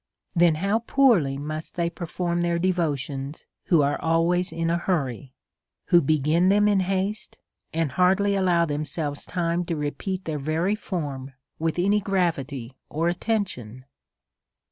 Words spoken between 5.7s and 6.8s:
who beg'in them in